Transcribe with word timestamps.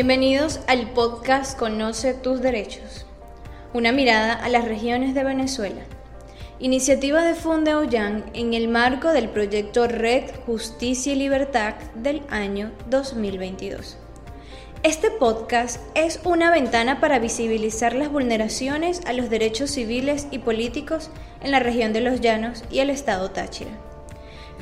Bienvenidos 0.00 0.60
al 0.68 0.92
podcast 0.92 1.58
Conoce 1.58 2.14
tus 2.14 2.40
derechos, 2.40 3.04
una 3.74 3.90
mirada 3.90 4.32
a 4.32 4.48
las 4.48 4.64
regiones 4.64 5.12
de 5.12 5.24
Venezuela. 5.24 5.82
Iniciativa 6.60 7.24
de 7.24 7.34
Funde 7.34 7.74
Ollán 7.74 8.26
en 8.32 8.54
el 8.54 8.68
marco 8.68 9.08
del 9.08 9.28
proyecto 9.28 9.88
Red 9.88 10.30
Justicia 10.46 11.14
y 11.14 11.16
Libertad 11.16 11.74
del 11.96 12.22
año 12.30 12.70
2022. 12.88 13.96
Este 14.84 15.10
podcast 15.10 15.80
es 15.96 16.20
una 16.22 16.52
ventana 16.52 17.00
para 17.00 17.18
visibilizar 17.18 17.96
las 17.96 18.08
vulneraciones 18.08 19.00
a 19.04 19.12
los 19.12 19.28
derechos 19.30 19.72
civiles 19.72 20.28
y 20.30 20.38
políticos 20.38 21.10
en 21.42 21.50
la 21.50 21.58
región 21.58 21.92
de 21.92 22.02
los 22.02 22.20
Llanos 22.20 22.62
y 22.70 22.78
el 22.78 22.90
estado 22.90 23.32
Táchira, 23.32 23.72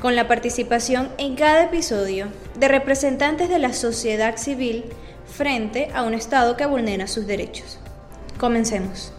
con 0.01 0.15
la 0.15 0.27
participación 0.27 1.09
en 1.17 1.35
cada 1.35 1.63
episodio 1.63 2.27
de 2.55 2.67
representantes 2.67 3.49
de 3.49 3.59
la 3.59 3.73
sociedad 3.73 4.37
civil 4.37 4.85
frente 5.25 5.89
a 5.93 6.03
un 6.03 6.13
estado 6.13 6.55
que 6.55 6.65
vulnera 6.65 7.07
sus 7.07 7.27
derechos. 7.27 7.79
Comencemos. 8.39 9.13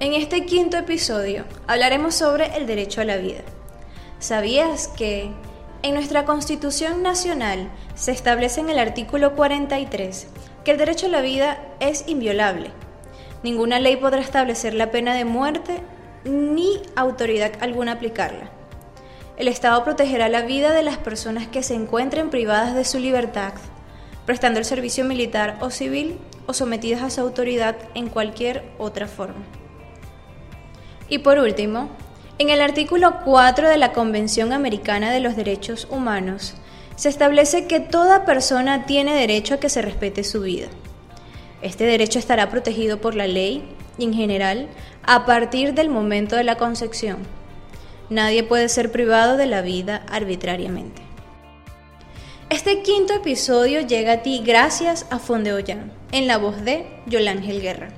En 0.00 0.14
este 0.14 0.46
quinto 0.46 0.76
episodio 0.76 1.44
hablaremos 1.66 2.14
sobre 2.14 2.56
el 2.56 2.66
derecho 2.66 3.00
a 3.00 3.04
la 3.04 3.16
vida. 3.16 3.42
¿Sabías 4.18 4.88
que 4.88 5.30
en 5.82 5.94
nuestra 5.94 6.24
Constitución 6.24 7.02
Nacional 7.02 7.70
se 7.94 8.10
establece 8.10 8.60
en 8.60 8.68
el 8.68 8.78
artículo 8.78 9.34
43 9.36 10.26
que 10.64 10.72
el 10.72 10.78
derecho 10.78 11.06
a 11.06 11.10
la 11.10 11.20
vida 11.20 11.58
es 11.78 12.04
inviolable. 12.08 12.70
Ninguna 13.44 13.78
ley 13.78 13.96
podrá 13.96 14.20
establecer 14.20 14.74
la 14.74 14.90
pena 14.90 15.14
de 15.14 15.24
muerte 15.24 15.80
ni 16.24 16.82
autoridad 16.96 17.52
alguna 17.60 17.92
aplicarla. 17.92 18.57
El 19.38 19.46
Estado 19.46 19.84
protegerá 19.84 20.28
la 20.28 20.42
vida 20.42 20.72
de 20.72 20.82
las 20.82 20.98
personas 20.98 21.46
que 21.46 21.62
se 21.62 21.74
encuentren 21.74 22.28
privadas 22.28 22.74
de 22.74 22.84
su 22.84 22.98
libertad, 22.98 23.52
prestando 24.26 24.58
el 24.58 24.64
servicio 24.64 25.04
militar 25.04 25.58
o 25.60 25.70
civil 25.70 26.18
o 26.46 26.54
sometidas 26.54 27.02
a 27.02 27.10
su 27.10 27.20
autoridad 27.20 27.76
en 27.94 28.08
cualquier 28.08 28.64
otra 28.78 29.06
forma. 29.06 29.44
Y 31.08 31.18
por 31.18 31.38
último, 31.38 31.88
en 32.38 32.50
el 32.50 32.60
artículo 32.60 33.20
4 33.24 33.68
de 33.68 33.78
la 33.78 33.92
Convención 33.92 34.52
Americana 34.52 35.12
de 35.12 35.20
los 35.20 35.36
Derechos 35.36 35.86
Humanos, 35.88 36.54
se 36.96 37.08
establece 37.08 37.68
que 37.68 37.78
toda 37.78 38.24
persona 38.24 38.86
tiene 38.86 39.14
derecho 39.14 39.54
a 39.54 39.60
que 39.60 39.68
se 39.68 39.82
respete 39.82 40.24
su 40.24 40.40
vida. 40.40 40.66
Este 41.62 41.84
derecho 41.84 42.18
estará 42.18 42.50
protegido 42.50 43.00
por 43.00 43.14
la 43.14 43.28
ley 43.28 43.62
y 43.98 44.04
en 44.04 44.14
general 44.14 44.66
a 45.04 45.26
partir 45.26 45.74
del 45.74 45.90
momento 45.90 46.34
de 46.34 46.42
la 46.42 46.56
concepción. 46.56 47.18
Nadie 48.10 48.42
puede 48.42 48.68
ser 48.68 48.90
privado 48.90 49.36
de 49.36 49.46
la 49.46 49.60
vida 49.60 50.02
arbitrariamente. 50.08 51.02
Este 52.48 52.82
quinto 52.82 53.12
episodio 53.12 53.82
llega 53.82 54.12
a 54.12 54.22
ti 54.22 54.42
gracias 54.42 55.06
a 55.10 55.18
Fondeoyan, 55.18 55.92
en 56.12 56.26
la 56.26 56.38
voz 56.38 56.64
de 56.64 56.86
Yolángel 57.06 57.60
Guerra. 57.60 57.90